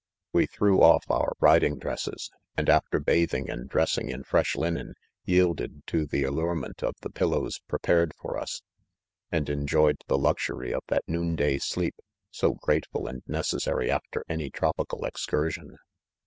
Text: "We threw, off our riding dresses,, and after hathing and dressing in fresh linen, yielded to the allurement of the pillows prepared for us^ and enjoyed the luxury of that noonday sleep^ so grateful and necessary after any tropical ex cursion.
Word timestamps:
"We 0.33 0.47
threw, 0.47 0.81
off 0.81 1.03
our 1.11 1.33
riding 1.39 1.77
dresses,, 1.77 2.31
and 2.57 2.69
after 2.71 2.99
hathing 3.05 3.51
and 3.51 3.69
dressing 3.69 4.09
in 4.09 4.23
fresh 4.23 4.55
linen, 4.55 4.95
yielded 5.25 5.85
to 5.85 6.07
the 6.07 6.23
allurement 6.23 6.81
of 6.81 6.95
the 7.01 7.11
pillows 7.11 7.59
prepared 7.67 8.15
for 8.15 8.33
us^ 8.35 8.63
and 9.31 9.47
enjoyed 9.47 9.97
the 10.07 10.17
luxury 10.17 10.73
of 10.73 10.81
that 10.87 11.03
noonday 11.07 11.59
sleep^ 11.59 11.99
so 12.31 12.55
grateful 12.55 13.05
and 13.05 13.21
necessary 13.27 13.91
after 13.91 14.25
any 14.27 14.49
tropical 14.49 15.05
ex 15.05 15.23
cursion. 15.27 15.75